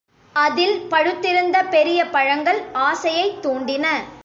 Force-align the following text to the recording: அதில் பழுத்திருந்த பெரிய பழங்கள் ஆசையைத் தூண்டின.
அதில் 0.35 0.87
பழுத்திருந்த 0.89 1.69
பெரிய 1.69 2.09
பழங்கள் 2.09 2.61
ஆசையைத் 2.73 3.39
தூண்டின. 3.41 3.85